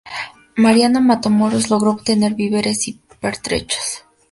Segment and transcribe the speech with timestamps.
[0.55, 4.03] Mariano Matamoros logró obtener víveres y pertrechos.